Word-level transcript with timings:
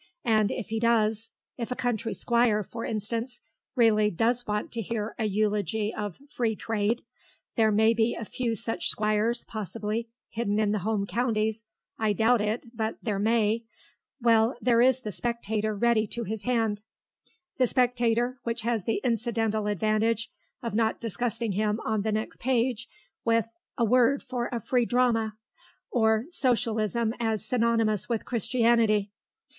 And 0.25 0.49
if 0.49 0.69
he 0.69 0.79
does 0.79 1.29
if 1.57 1.69
a 1.69 1.75
country 1.75 2.15
squire, 2.15 2.63
for 2.63 2.83
instance, 2.83 3.39
really 3.75 4.09
does 4.09 4.47
want 4.47 4.71
to 4.71 4.81
hear 4.81 5.13
a 5.19 5.25
eulogy 5.25 5.93
of 5.93 6.19
Free 6.27 6.55
Trade 6.55 7.03
(there 7.55 7.71
may 7.71 7.93
be 7.93 8.15
a 8.15 8.25
few 8.25 8.55
such 8.55 8.89
squires, 8.89 9.43
possibly, 9.43 10.09
hidden 10.31 10.57
in 10.59 10.71
the 10.71 10.79
home 10.79 11.05
counties; 11.05 11.65
I 11.99 12.13
doubt 12.13 12.41
it, 12.41 12.65
but 12.75 12.97
there 13.03 13.19
may) 13.19 13.63
well, 14.19 14.55
there 14.59 14.81
is 14.81 15.01
the 15.01 15.11
Spectator 15.11 15.75
ready 15.75 16.07
to 16.07 16.23
his 16.23 16.45
hand. 16.45 16.81
The 17.59 17.67
Spectator, 17.67 18.39
which 18.41 18.61
has 18.61 18.85
the 18.85 19.01
incidental 19.03 19.67
advantage 19.67 20.31
of 20.63 20.73
not 20.73 20.99
disgusting 20.99 21.51
him 21.51 21.79
on 21.85 22.01
the 22.01 22.11
next 22.11 22.39
page 22.39 22.87
with 23.23 23.53
'A 23.77 23.85
Word 23.85 24.23
for 24.23 24.49
a 24.51 24.59
Free 24.59 24.87
Drama,' 24.87 25.37
or 25.91 26.25
'Socialism 26.31 27.13
as 27.19 27.45
Synonymous 27.45 28.09
with 28.09 28.25
Christianity. 28.25 29.11